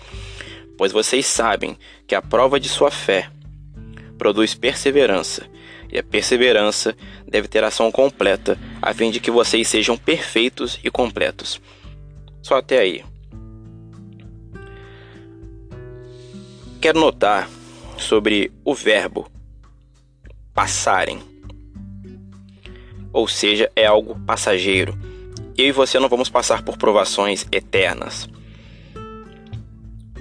pois 0.75 0.91
vocês 0.91 1.27
sabem 1.27 1.77
que 2.07 2.15
a 2.15 2.21
prova 2.21 2.59
de 2.59 2.67
sua 2.67 2.89
fé 2.89 3.29
produz 4.17 4.55
perseverança, 4.55 5.47
e 5.91 6.00
a 6.00 6.03
perseverança 6.03 6.97
deve 7.27 7.47
ter 7.47 7.63
ação 7.63 7.91
completa, 7.91 8.57
a 8.81 8.91
fim 8.91 9.11
de 9.11 9.19
que 9.19 9.29
vocês 9.29 9.67
sejam 9.67 9.95
perfeitos 9.95 10.79
e 10.83 10.89
completos. 10.89 11.61
Só 12.41 12.57
até 12.57 12.79
aí. 12.79 13.05
Quero 16.81 17.00
notar 17.00 17.47
sobre 18.00 18.51
o 18.65 18.73
verbo 18.73 19.31
passarem. 20.55 21.30
Ou 23.13 23.27
seja, 23.27 23.72
é 23.75 23.86
algo 23.86 24.20
passageiro. 24.25 24.98
Eu 25.58 25.68
e 25.68 25.72
você 25.72 26.00
não 26.00 26.10
vamos 26.10 26.30
passar 26.30 26.63
por 26.63 26.77
provações 26.77 27.46
eternas. 27.51 28.30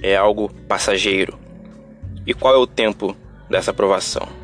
É 0.03 0.17
algo 0.17 0.53
passageiro. 0.69 1.39
E 2.27 2.35
qual 2.35 2.55
é 2.55 2.59
o 2.59 2.67
tempo 2.67 3.17
dessa 3.49 3.73
provação? 3.73 4.41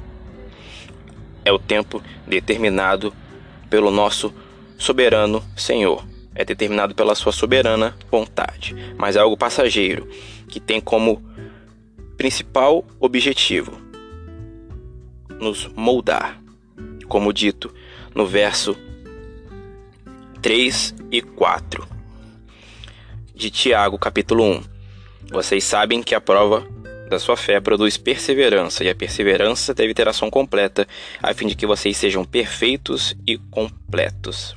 é 1.46 1.52
o 1.52 1.60
tempo 1.60 2.02
determinado 2.26 3.14
pelo 3.70 3.90
nosso 3.90 4.34
soberano 4.76 5.42
Senhor. 5.56 6.04
É 6.34 6.44
determinado 6.44 6.94
pela 6.94 7.14
sua 7.14 7.32
soberana 7.32 7.96
vontade, 8.10 8.74
mas 8.98 9.16
é 9.16 9.20
algo 9.20 9.38
passageiro 9.38 10.06
que 10.48 10.60
tem 10.60 10.80
como 10.80 11.22
principal 12.18 12.84
objetivo 12.98 13.80
nos 15.40 15.68
moldar, 15.68 16.42
como 17.08 17.32
dito 17.32 17.72
no 18.16 18.26
verso 18.26 18.74
3 20.40 20.94
e 21.12 21.20
4 21.20 21.86
de 23.34 23.50
Tiago, 23.50 23.98
capítulo 23.98 24.42
1. 24.42 24.62
Vocês 25.30 25.62
sabem 25.62 26.02
que 26.02 26.14
a 26.14 26.20
prova 26.20 26.66
da 27.10 27.18
sua 27.18 27.36
fé 27.36 27.60
produz 27.60 27.98
perseverança, 27.98 28.82
e 28.82 28.88
a 28.88 28.94
perseverança 28.94 29.74
deve 29.74 29.92
ter 29.92 30.08
ação 30.08 30.30
completa, 30.30 30.88
a 31.22 31.34
fim 31.34 31.46
de 31.46 31.54
que 31.54 31.66
vocês 31.66 31.94
sejam 31.94 32.24
perfeitos 32.24 33.14
e 33.26 33.36
completos. 33.36 34.56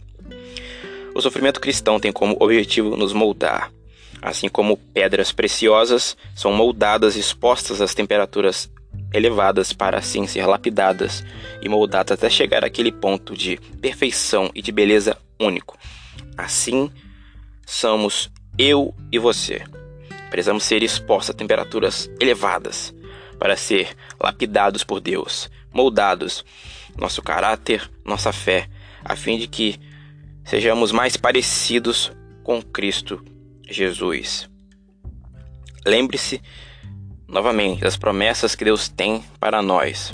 O 1.13 1.19
sofrimento 1.19 1.59
cristão 1.59 1.99
tem 1.99 2.13
como 2.13 2.37
objetivo 2.39 2.95
nos 2.95 3.11
moldar, 3.11 3.73
assim 4.21 4.47
como 4.47 4.77
pedras 4.77 5.33
preciosas 5.33 6.15
são 6.33 6.53
moldadas 6.53 7.17
expostas 7.17 7.81
às 7.81 7.93
temperaturas 7.93 8.71
elevadas 9.13 9.73
para 9.73 9.97
assim 9.97 10.27
ser 10.27 10.45
lapidadas 10.45 11.23
e 11.61 11.69
moldadas 11.69 12.11
até 12.11 12.29
chegar 12.29 12.63
àquele 12.63 12.91
ponto 12.91 13.35
de 13.35 13.57
perfeição 13.81 14.51
e 14.53 14.61
de 14.61 14.71
beleza 14.71 15.17
único. 15.39 15.77
Assim 16.37 16.91
somos 17.65 18.31
eu 18.57 18.93
e 19.11 19.17
você. 19.17 19.63
Precisamos 20.29 20.63
ser 20.63 20.83
expostos 20.83 21.31
a 21.31 21.37
temperaturas 21.37 22.09
elevadas 22.19 22.93
para 23.39 23.55
ser 23.55 23.95
lapidados 24.19 24.83
por 24.83 24.99
Deus, 24.99 25.49
moldados 25.73 26.45
nosso 26.97 27.21
caráter, 27.21 27.89
nossa 28.03 28.31
fé, 28.31 28.67
a 29.03 29.15
fim 29.15 29.37
de 29.37 29.47
que 29.47 29.79
sejamos 30.43 30.91
mais 30.91 31.15
parecidos 31.15 32.11
com 32.43 32.61
Cristo 32.61 33.23
Jesus. 33.69 34.49
Lembre-se 35.85 36.41
novamente 37.29 37.81
das 37.81 37.95
promessas 37.95 38.55
que 38.55 38.65
Deus 38.65 38.89
tem 38.89 39.24
para 39.39 39.62
nós. 39.62 40.12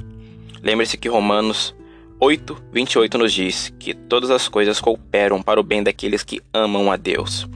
Lembre-se 0.62 0.98
que 0.98 1.08
Romanos 1.08 1.74
8, 2.20 2.64
28 2.72 3.18
nos 3.18 3.34
diz 3.34 3.74
que 3.80 3.94
todas 3.94 4.30
as 4.30 4.48
coisas 4.48 4.80
cooperam 4.80 5.42
para 5.42 5.60
o 5.60 5.64
bem 5.64 5.82
daqueles 5.82 6.24
que 6.24 6.42
amam 6.54 6.92
a 6.92 6.98
Deus. 6.98 7.48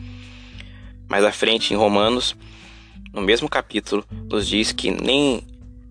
Mais 1.08 1.24
à 1.24 1.32
frente, 1.32 1.74
em 1.74 1.78
Romanos, 1.78 2.36
no 3.14 3.22
mesmo 3.22 3.50
capítulo, 3.50 4.06
nos 4.30 4.48
diz 4.48 4.72
que 4.72 4.92
nem 4.92 5.44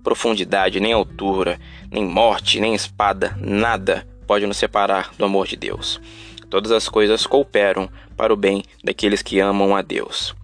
profundidade, 0.03 0.81
nem 0.81 0.93
altura, 0.93 1.61
nem 1.91 2.05
morte, 2.05 2.61
nem 2.61 2.75
espada, 2.75 3.37
nada 3.41 4.07
pode 4.27 4.47
nos 4.47 4.57
separar 4.57 5.13
do 5.19 5.25
amor 5.25 5.47
de 5.47 5.57
Deus. 5.57 6.01
Todas 6.49 6.71
as 6.71 6.89
coisas 6.89 7.27
cooperam 7.27 7.91
para 8.17 8.33
o 8.33 8.37
bem 8.37 8.63
daqueles 8.83 9.23
que 9.23 9.41
amam 9.41 9.75
a 9.75 9.83
Deus. 9.83 10.35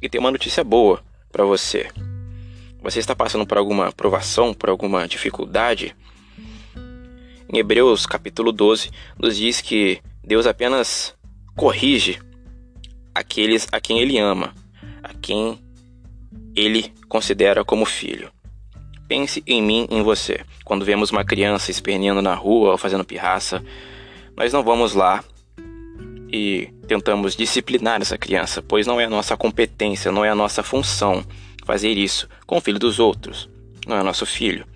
E 0.00 0.08
tem 0.08 0.20
uma 0.20 0.30
notícia 0.30 0.62
boa 0.62 1.02
para 1.30 1.44
você. 1.44 1.88
Você 2.82 2.98
está 2.98 3.14
passando 3.14 3.46
por 3.46 3.56
alguma 3.56 3.92
provação, 3.92 4.52
por 4.52 4.68
alguma 4.68 5.06
dificuldade? 5.06 5.94
Em 7.48 7.58
Hebreus 7.58 8.06
capítulo 8.06 8.50
12 8.50 8.90
nos 9.16 9.36
diz 9.36 9.60
que 9.60 10.00
Deus 10.24 10.48
apenas 10.48 11.14
corrige 11.56 12.18
aqueles 13.14 13.68
a 13.70 13.80
quem 13.80 14.00
ele 14.00 14.18
ama, 14.18 14.52
a 15.00 15.14
quem 15.14 15.60
ele 16.56 16.92
considera 17.08 17.64
como 17.64 17.84
filho. 17.84 18.32
Pense 19.06 19.44
em 19.46 19.62
mim, 19.62 19.86
em 19.88 20.02
você. 20.02 20.40
Quando 20.64 20.84
vemos 20.84 21.12
uma 21.12 21.24
criança 21.24 21.70
esperneando 21.70 22.20
na 22.20 22.34
rua 22.34 22.72
ou 22.72 22.78
fazendo 22.78 23.04
pirraça, 23.04 23.62
nós 24.36 24.52
não 24.52 24.64
vamos 24.64 24.92
lá 24.94 25.22
e 26.32 26.68
tentamos 26.88 27.36
disciplinar 27.36 28.02
essa 28.02 28.18
criança, 28.18 28.60
pois 28.60 28.88
não 28.88 29.00
é 29.00 29.04
a 29.04 29.10
nossa 29.10 29.36
competência, 29.36 30.10
não 30.10 30.24
é 30.24 30.30
a 30.30 30.34
nossa 30.34 30.64
função 30.64 31.24
fazer 31.64 31.96
isso 31.96 32.28
com 32.46 32.56
o 32.56 32.60
filho 32.60 32.78
dos 32.78 32.98
outros, 32.98 33.48
não 33.86 33.96
é 33.96 34.02
nosso 34.02 34.26
filho. 34.26 34.66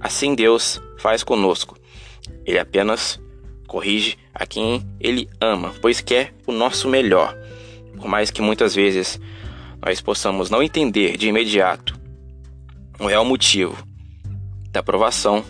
Assim 0.00 0.34
Deus 0.34 0.80
faz 0.98 1.22
conosco. 1.22 1.76
Ele 2.44 2.58
apenas 2.58 3.20
corrige 3.66 4.18
a 4.34 4.46
quem 4.46 4.86
ele 5.00 5.28
ama, 5.40 5.74
pois 5.80 6.00
quer 6.00 6.34
o 6.46 6.52
nosso 6.52 6.88
melhor. 6.88 7.36
Por 7.96 8.08
mais 8.08 8.30
que 8.30 8.42
muitas 8.42 8.74
vezes 8.74 9.20
nós 9.84 10.00
possamos 10.00 10.50
não 10.50 10.62
entender 10.62 11.16
de 11.16 11.28
imediato 11.28 12.00
o 12.98 13.06
real 13.06 13.24
motivo 13.24 13.76
da 14.70 14.80
aprovação, 14.80 15.44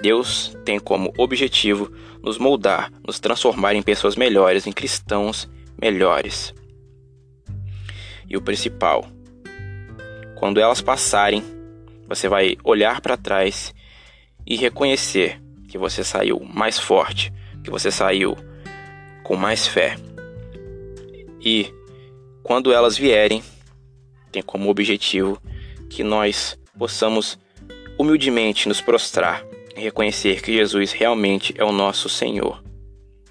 Deus 0.00 0.56
tem 0.64 0.78
como 0.78 1.12
objetivo 1.16 1.90
nos 2.22 2.38
moldar, 2.38 2.90
nos 3.06 3.20
transformar 3.20 3.74
em 3.74 3.82
pessoas 3.82 4.16
melhores, 4.16 4.66
em 4.66 4.72
cristãos 4.72 5.48
melhores. 5.80 6.54
E 8.28 8.36
o 8.36 8.42
principal, 8.42 9.06
quando 10.44 10.60
elas 10.60 10.82
passarem, 10.82 11.42
você 12.06 12.28
vai 12.28 12.58
olhar 12.62 13.00
para 13.00 13.16
trás 13.16 13.74
e 14.46 14.56
reconhecer 14.56 15.40
que 15.66 15.78
você 15.78 16.04
saiu 16.04 16.38
mais 16.38 16.78
forte, 16.78 17.32
que 17.62 17.70
você 17.70 17.90
saiu 17.90 18.36
com 19.22 19.36
mais 19.36 19.66
fé. 19.66 19.96
E 21.40 21.72
quando 22.42 22.74
elas 22.74 22.94
vierem, 22.94 23.42
tem 24.30 24.42
como 24.42 24.68
objetivo 24.68 25.40
que 25.88 26.04
nós 26.04 26.58
possamos 26.78 27.38
humildemente 27.98 28.68
nos 28.68 28.82
prostrar 28.82 29.42
e 29.74 29.80
reconhecer 29.80 30.42
que 30.42 30.52
Jesus 30.52 30.92
realmente 30.92 31.54
é 31.56 31.64
o 31.64 31.72
nosso 31.72 32.06
Senhor. 32.06 32.62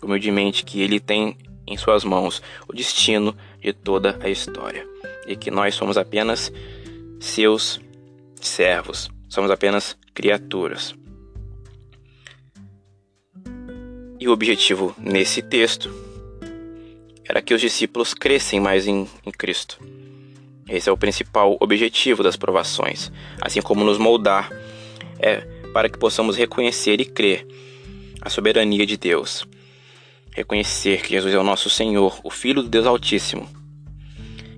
Humildemente 0.02 0.66
que 0.66 0.82
Ele 0.82 1.00
tem 1.00 1.38
em 1.68 1.78
Suas 1.78 2.04
mãos 2.04 2.42
o 2.68 2.74
destino 2.74 3.38
de 3.62 3.72
toda 3.72 4.18
a 4.20 4.30
história 4.30 4.84
e 5.28 5.36
que 5.36 5.52
nós 5.52 5.76
somos 5.76 5.96
apenas 5.96 6.52
seus 7.24 7.80
servos, 8.42 9.10
somos 9.30 9.50
apenas 9.50 9.98
criaturas. 10.14 10.94
E 14.20 14.28
o 14.28 14.32
objetivo 14.32 14.94
nesse 14.98 15.42
texto 15.42 15.90
era 17.24 17.42
que 17.42 17.54
os 17.54 17.62
discípulos 17.62 18.14
crescem 18.14 18.60
mais 18.60 18.88
em, 18.88 19.08
em 19.26 19.32
Cristo. 19.32 19.80
Esse 20.68 20.90
é 20.90 20.92
o 20.92 20.98
principal 20.98 21.58
objetivo 21.62 22.24
das 22.24 22.36
provações, 22.36 23.10
assim 23.42 23.62
como 23.62 23.86
nos 23.86 23.98
moldar, 23.98 24.50
é 25.18 25.42
para 25.74 25.88
que 25.88 25.98
possamos 25.98 26.36
reconhecer 26.36 27.00
e 27.00 27.06
crer 27.06 27.48
a 28.22 28.30
soberania 28.30 28.86
de 28.86 28.98
Deus. 28.98 29.48
Reconhecer 30.32 31.02
que 31.02 31.12
Jesus 31.12 31.34
é 31.34 31.38
o 31.38 31.44
nosso 31.44 31.70
Senhor, 31.70 32.20
o 32.22 32.30
Filho 32.30 32.62
do 32.62 32.70
Deus 32.70 32.86
Altíssimo. 32.86 33.48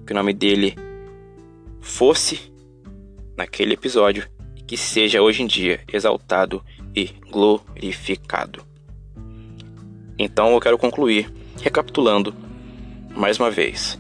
Que 0.06 0.14
o 0.14 0.16
nome 0.16 0.34
dele 0.34 0.76
fosse 1.80 2.55
naquele 3.38 3.74
episódio 3.74 4.28
e 4.56 4.62
que 4.62 4.78
seja 4.78 5.22
hoje 5.22 5.44
em 5.44 5.48
dia 5.48 5.82
exaltado 5.92 6.64
e 6.96 7.08
glorificado. 7.30 8.64
Então 10.18 10.54
eu 10.54 10.62
quero 10.62 10.78
concluir 10.78 11.32
recapitulando 11.62 12.34
mais 13.16 13.40
uma 13.40 13.52
vez. 13.52 13.98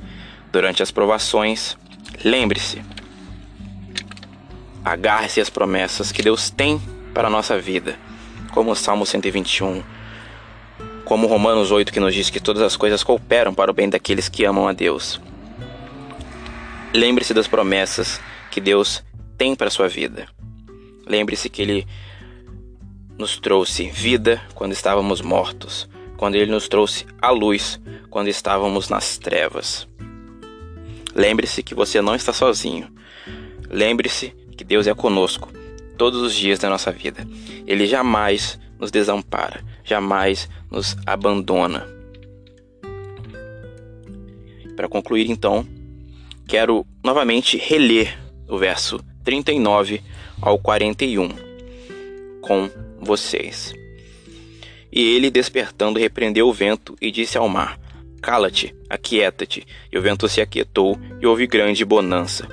Durante 0.51 0.81
as 0.81 0.91
provações, 0.91 1.77
lembre-se, 2.23 2.81
agarre-se 4.83 5.41
às 5.41 5.49
promessas 5.49 6.11
que 6.11 6.21
Deus 6.21 6.49
tem 6.49 6.81
para 7.13 7.27
a 7.27 7.31
nossa 7.31 7.59
vida, 7.59 7.97
como 8.53 8.71
o 8.71 8.75
Salmo 8.75 9.05
121, 9.05 9.83
como 11.03 11.27
Romanos 11.27 11.71
8 11.71 11.91
que 11.91 11.99
nos 11.99 12.13
diz 12.13 12.29
que 12.29 12.39
todas 12.39 12.61
as 12.61 12.75
coisas 12.75 13.03
cooperam 13.03 13.53
para 13.53 13.71
o 13.71 13.73
bem 13.73 13.89
daqueles 13.89 14.29
que 14.29 14.45
amam 14.45 14.67
a 14.67 14.73
Deus. 14.73 15.19
Lembre-se 16.93 17.33
das 17.33 17.47
promessas 17.47 18.21
que 18.49 18.61
Deus 18.61 19.03
tem 19.37 19.55
para 19.55 19.69
sua 19.69 19.87
vida. 19.87 20.27
Lembre-se 21.07 21.49
que 21.49 21.61
Ele 21.61 21.87
nos 23.17 23.39
trouxe 23.39 23.89
vida 23.89 24.41
quando 24.53 24.73
estávamos 24.73 25.21
mortos, 25.21 25.87
quando 26.17 26.35
Ele 26.35 26.51
nos 26.51 26.67
trouxe 26.67 27.05
a 27.21 27.29
luz 27.31 27.79
quando 28.09 28.27
estávamos 28.27 28.89
nas 28.89 29.17
trevas. 29.17 29.87
Lembre-se 31.13 31.63
que 31.63 31.75
você 31.75 32.01
não 32.01 32.15
está 32.15 32.33
sozinho. 32.33 32.87
Lembre-se 33.69 34.33
que 34.57 34.63
Deus 34.63 34.87
é 34.87 34.93
conosco 34.93 35.51
todos 35.97 36.21
os 36.21 36.33
dias 36.33 36.59
da 36.59 36.69
nossa 36.69 36.91
vida. 36.91 37.27
Ele 37.65 37.85
jamais 37.85 38.59
nos 38.79 38.91
desampara, 38.91 39.63
jamais 39.83 40.49
nos 40.69 40.95
abandona. 41.05 41.87
Para 44.75 44.89
concluir, 44.89 45.29
então, 45.29 45.65
quero 46.47 46.85
novamente 47.03 47.57
reler 47.57 48.17
o 48.47 48.57
verso 48.57 48.99
39 49.25 50.03
ao 50.39 50.59
41 50.59 51.29
com 52.41 52.69
vocês. 53.01 53.73
E 54.91 55.01
ele, 55.15 55.31
despertando, 55.31 55.99
repreendeu 55.99 56.47
o 56.47 56.53
vento 56.53 56.95
e 57.01 57.09
disse 57.11 57.38
ao 57.38 57.49
mar: 57.49 57.79
Cala-te, 58.21 58.73
aquieta-te. 58.89 59.65
E 59.91 59.97
o 59.97 60.01
vento 60.01 60.29
se 60.29 60.39
aquietou, 60.39 60.97
e 61.19 61.25
houve 61.25 61.47
grande 61.47 61.83
bonança. 61.83 62.47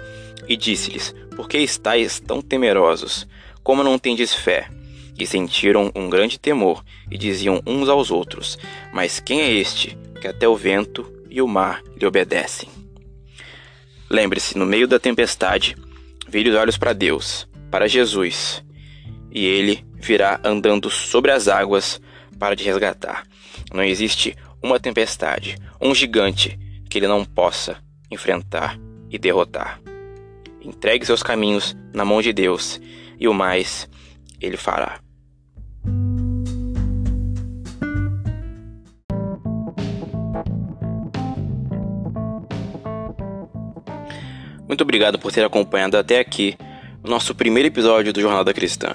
E 0.48 0.56
disse-lhes: 0.56 1.14
Por 1.37 1.46
que 1.46 1.58
estáis 1.58 2.18
tão 2.18 2.40
temerosos? 2.40 3.28
Como 3.62 3.85
não 3.85 3.98
tendes 3.98 4.35
fé? 4.35 4.68
E 5.18 5.26
sentiram 5.26 5.92
um 5.94 6.08
grande 6.08 6.38
temor, 6.38 6.82
e 7.11 7.18
diziam 7.18 7.62
uns 7.66 7.88
aos 7.88 8.11
outros: 8.11 8.58
Mas 8.92 9.20
quem 9.20 9.42
é 9.42 9.52
este, 9.52 9.96
que 10.20 10.26
até 10.26 10.48
o 10.48 10.56
vento 10.56 11.06
e 11.30 11.40
o 11.42 11.46
mar 11.46 11.82
lhe 11.96 12.06
obedecem? 12.06 12.68
Lembre-se, 14.11 14.58
no 14.58 14.66
meio 14.66 14.88
da 14.88 14.98
tempestade, 14.98 15.76
vire 16.32 16.48
os 16.48 16.56
olhos 16.56 16.78
para 16.78 16.94
Deus, 16.94 17.46
para 17.70 17.86
Jesus, 17.86 18.64
e 19.30 19.44
ele 19.44 19.84
virá 19.96 20.40
andando 20.42 20.88
sobre 20.88 21.30
as 21.30 21.46
águas 21.46 22.00
para 22.38 22.56
te 22.56 22.64
resgatar. 22.64 23.26
Não 23.70 23.84
existe 23.84 24.34
uma 24.62 24.80
tempestade, 24.80 25.58
um 25.78 25.94
gigante 25.94 26.58
que 26.88 26.98
ele 26.98 27.06
não 27.06 27.22
possa 27.22 27.76
enfrentar 28.10 28.78
e 29.10 29.18
derrotar. 29.18 29.78
Entregue 30.62 31.04
seus 31.04 31.22
caminhos 31.22 31.76
na 31.92 32.02
mão 32.02 32.22
de 32.22 32.32
Deus 32.32 32.80
e 33.20 33.28
o 33.28 33.34
mais 33.34 33.86
ele 34.40 34.56
fará. 34.56 35.01
Muito 44.72 44.85
obrigado 44.85 45.18
por 45.18 45.30
ter 45.30 45.44
acompanhado 45.44 45.98
até 45.98 46.18
aqui 46.18 46.56
o 47.04 47.06
nosso 47.06 47.35
primeiro 47.35 47.66
episódio 47.66 48.11
do 48.11 48.22
Jornada 48.22 48.54
Cristã. 48.54 48.94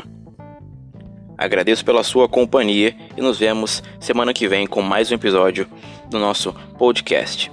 Agradeço 1.38 1.86
pela 1.86 2.04
sua 2.04 2.28
companhia 2.28 2.96
e 3.16 3.22
nos 3.22 3.38
vemos 3.38 3.84
semana 4.00 4.34
que 4.34 4.48
vem 4.48 4.66
com 4.66 4.82
mais 4.82 5.12
um 5.12 5.14
episódio 5.14 5.68
do 6.10 6.18
nosso 6.18 6.52
podcast. 6.80 7.52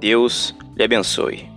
Deus 0.00 0.54
lhe 0.74 0.82
abençoe. 0.82 1.49